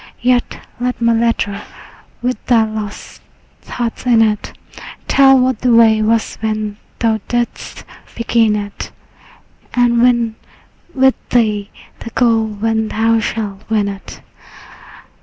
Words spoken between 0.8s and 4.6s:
my letter with thy lost thoughts in it